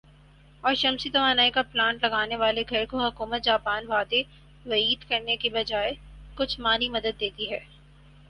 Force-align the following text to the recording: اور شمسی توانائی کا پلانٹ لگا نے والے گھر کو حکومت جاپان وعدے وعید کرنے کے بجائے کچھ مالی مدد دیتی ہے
اور 0.63 0.75
شمسی 0.75 1.09
توانائی 1.09 1.51
کا 1.51 1.61
پلانٹ 1.63 2.03
لگا 2.03 2.23
نے 2.25 2.35
والے 2.35 2.63
گھر 2.69 2.85
کو 2.89 2.99
حکومت 2.99 3.43
جاپان 3.43 3.87
وعدے 3.87 4.21
وعید 4.65 5.07
کرنے 5.09 5.35
کے 5.37 5.49
بجائے 5.51 5.91
کچھ 6.37 6.59
مالی 6.59 6.89
مدد 6.89 7.19
دیتی 7.19 7.51
ہے 7.51 7.59